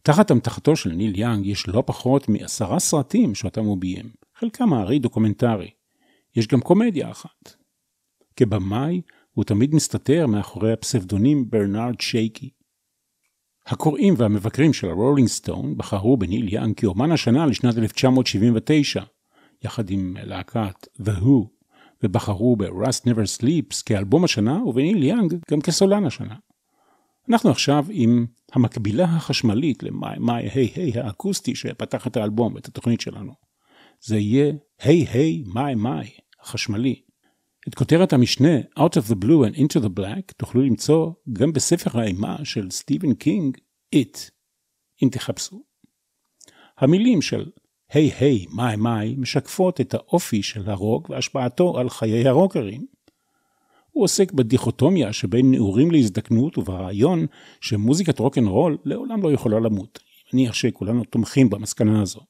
תחת 0.03 0.31
אמתחתו 0.31 0.77
של 0.77 0.91
ניל 0.93 1.19
יאנג 1.19 1.47
יש 1.47 1.69
לא 1.69 1.83
פחות 1.87 2.29
מעשרה 2.29 2.79
סרטים 2.79 3.35
שאותם 3.35 3.65
הוא 3.65 3.79
ביים, 3.79 4.11
חלקם 4.35 4.73
הארי 4.73 4.99
דוקומנטרי. 4.99 5.71
יש 6.37 6.47
גם 6.47 6.61
קומדיה 6.61 7.11
אחת. 7.11 7.55
כבמאי 8.37 9.01
הוא 9.33 9.45
תמיד 9.45 9.75
מסתתר 9.75 10.27
מאחורי 10.27 10.73
הפסבדונים 10.73 11.51
ברנרד 11.51 12.01
שייקי. 12.01 12.51
הקוראים 13.71 14.15
והמבקרים 14.17 14.73
של 14.73 14.91
הרולינג 14.91 15.29
סטון 15.29 15.77
בחרו 15.77 16.17
בניל 16.17 16.53
יאנג 16.55 16.77
כאומן 16.77 17.13
השנה 17.13 17.47
לשנת 17.47 17.79
1979, 17.79 19.03
יחד 19.65 19.91
עם 19.91 20.17
להקת 20.23 20.87
The 21.03 21.23
Who, 21.23 21.47
ובחרו 22.03 22.57
ב-Rust 22.57 23.05
Never 23.07 23.41
Sleeps 23.41 23.83
כאלבום 23.87 24.25
השנה 24.25 24.65
ובניל 24.65 25.03
יאנג 25.03 25.35
גם 25.51 25.61
כסולן 25.61 26.07
השנה. 26.07 26.35
אנחנו 27.29 27.51
עכשיו 27.51 27.85
עם 27.91 28.27
המקבילה 28.53 29.05
החשמלית 29.05 29.83
ל-"My 29.83 30.24
My, 30.24 30.49
Hey 30.55 30.71
Hey" 30.75 31.01
האקוסטי 31.01 31.55
שפתח 31.55 32.07
את 32.07 32.17
האלבום, 32.17 32.57
את 32.57 32.67
התוכנית 32.67 33.01
שלנו. 33.01 33.33
זה 34.01 34.19
יהיה 34.19 34.53
Hey 34.83 35.07
Hey, 35.13 35.43
My 35.47 35.75
My 35.75 36.11
החשמלי. 36.43 37.01
את 37.69 37.75
כותרת 37.75 38.13
המשנה 38.13 38.59
Out 38.79 38.93
of 38.93 39.11
the 39.11 39.25
Blue 39.25 39.51
and 39.51 39.57
Into 39.57 39.83
the 39.83 39.99
Black 39.99 40.33
תוכלו 40.37 40.63
למצוא 40.63 41.13
גם 41.33 41.53
בספר 41.53 42.01
האימה 42.01 42.37
של 42.45 42.71
סטיבן 42.71 43.15
קינג, 43.15 43.57
It, 43.95 44.19
אם 45.03 45.09
תחפשו. 45.13 45.63
המילים 46.79 47.23
של 47.23 47.51
Hey 47.93 48.11
Hey, 48.19 48.47
My 48.51 48.77
My 48.77 49.15
משקפות 49.19 49.81
את 49.81 49.95
האופי 49.95 50.43
של 50.43 50.71
הרוק 50.71 51.11
והשפעתו 51.11 51.79
על 51.79 51.91
חיי 51.91 52.29
הרוקרים. 52.29 52.87
הוא 53.91 54.05
עוסק 54.05 54.33
בדיכוטומיה 54.33 55.13
שבין 55.13 55.51
נעורים 55.51 55.91
להזדקנות 55.91 56.59
וברעיון 56.59 57.27
שמוזיקת 57.61 58.19
רוקנרול 58.19 58.79
לעולם 58.85 59.23
לא 59.23 59.33
יכולה 59.33 59.61
למות. 59.61 59.99
אני 60.33 60.43
מניח 60.43 60.55
שכולנו 60.55 61.05
תומכים 61.05 61.51
במסקנה 61.51 62.03
הזו. 62.03 62.21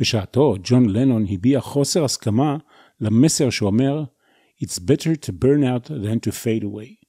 בשעתו 0.00 0.54
ג'ון 0.62 0.88
לנון 0.88 1.24
הביע 1.28 1.60
חוסר 1.60 2.04
הסכמה 2.04 2.56
למסר 3.00 3.50
שאומר 3.50 4.04
It's 4.62 4.78
better 4.78 5.16
to 5.16 5.32
burn 5.32 5.64
out 5.64 5.84
than 5.84 6.20
to 6.20 6.32
fade 6.32 6.64
away. 6.64 7.00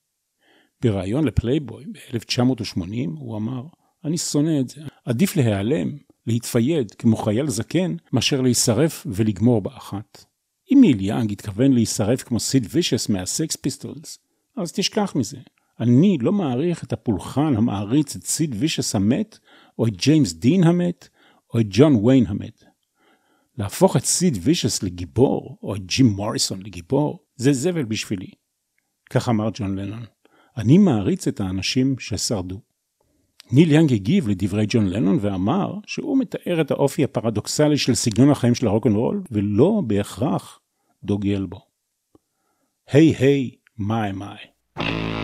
בריאיון 0.81 1.25
לפלייבוי 1.25 1.85
ב-1980 1.85 3.09
הוא 3.17 3.37
אמר, 3.37 3.63
אני 4.05 4.17
שונא 4.17 4.59
את 4.59 4.69
זה, 4.69 4.81
עדיף 5.05 5.35
להיעלם, 5.35 5.97
להתפייד 6.27 6.91
כמו 6.91 7.15
חייל 7.15 7.49
זקן, 7.49 7.95
מאשר 8.13 8.41
להישרף 8.41 9.07
ולגמור 9.09 9.61
באחת. 9.61 10.25
אם 10.73 10.77
ניל 10.81 11.01
יאנג 11.01 11.31
התכוון 11.31 11.73
להישרף 11.73 12.23
כמו 12.23 12.39
סיד 12.39 12.67
וישס 12.69 13.09
מהסקס 13.09 13.55
פיסטולס, 13.55 14.19
אז 14.57 14.71
תשכח 14.71 15.15
מזה. 15.15 15.37
אני 15.79 16.17
לא 16.21 16.31
מעריך 16.31 16.83
את 16.83 16.93
הפולחן 16.93 17.55
המעריץ 17.55 18.15
את 18.15 18.23
סיד 18.23 18.55
וישס 18.59 18.95
המת, 18.95 19.39
או 19.79 19.87
את 19.87 19.95
ג'יימס 19.95 20.33
דין 20.33 20.63
המת, 20.63 21.09
או 21.53 21.59
את 21.59 21.65
ג'ון 21.69 21.95
ויין 21.95 22.27
המת. 22.27 22.63
להפוך 23.57 23.97
את 23.97 24.05
סיד 24.05 24.37
וישס 24.41 24.83
לגיבור, 24.83 25.57
או 25.63 25.75
את 25.75 25.85
ג'ים 25.85 26.07
מוריסון 26.07 26.61
לגיבור, 26.61 27.19
זה 27.41 27.53
זבל 27.53 27.83
בשבילי. 27.83 28.31
כך 29.09 29.29
אמר 29.29 29.49
ג'ון 29.53 29.79
לנון. 29.79 30.05
אני 30.57 30.77
מעריץ 30.77 31.27
את 31.27 31.39
האנשים 31.39 31.95
ששרדו. 31.99 32.61
ניל 33.51 33.71
יאנג 33.71 33.93
הגיב 33.93 34.27
לדברי 34.27 34.65
ג'ון 34.69 34.87
לנון 34.87 35.17
ואמר 35.21 35.73
שהוא 35.85 36.17
מתאר 36.19 36.61
את 36.61 36.71
האופי 36.71 37.03
הפרדוקסלי 37.03 37.77
של 37.77 37.95
סגנון 37.95 38.29
החיים 38.29 38.55
של 38.55 38.67
הרוקנרול, 38.67 39.23
ולא 39.31 39.81
בהכרח 39.87 40.59
דוגל 41.03 41.45
בו. 41.45 41.59
היי 42.91 43.15
היי, 43.15 43.51
מאי 43.77 44.11
מאי. 44.11 45.20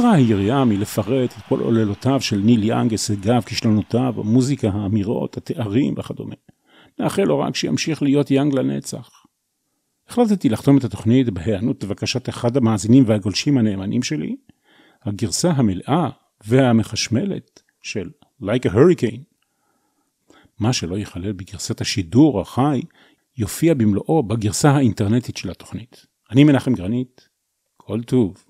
קצרה 0.00 0.14
היריעה 0.14 0.64
מלפרט 0.64 1.32
את 1.38 1.42
כל 1.48 1.60
עוללותיו 1.60 2.20
של 2.20 2.36
ניל 2.36 2.64
יאנג, 2.64 2.90
הישגיו, 2.90 3.42
כישלונותיו, 3.46 4.14
המוזיקה, 4.16 4.68
האמירות, 4.68 5.36
התארים 5.36 5.94
וכדומה. 5.98 6.34
נאחל 6.98 7.22
לו 7.22 7.38
רק 7.38 7.56
שימשיך 7.56 8.02
להיות 8.02 8.30
יאנג 8.30 8.54
לנצח. 8.54 9.10
החלטתי 10.08 10.48
לחתום 10.48 10.78
את 10.78 10.84
התוכנית 10.84 11.30
בהיענות 11.30 11.84
לבקשת 11.84 12.28
אחד 12.28 12.56
המאזינים 12.56 13.04
והגולשים 13.06 13.58
הנאמנים 13.58 14.02
שלי, 14.02 14.36
הגרסה 15.04 15.50
המלאה 15.50 16.08
והמחשמלת 16.46 17.62
של 17.82 18.10
Like 18.42 18.66
a 18.66 18.70
Hurricane. 18.70 19.22
מה 20.58 20.72
שלא 20.72 20.96
ייכלל 20.96 21.32
בגרסת 21.32 21.80
השידור 21.80 22.40
החי, 22.40 22.82
יופיע 23.36 23.74
במלואו 23.74 24.22
בגרסה 24.22 24.70
האינטרנטית 24.70 25.36
של 25.36 25.50
התוכנית. 25.50 26.06
אני 26.30 26.44
מנחם 26.44 26.74
גרנית, 26.74 27.28
כל 27.76 28.02
טוב. 28.02 28.44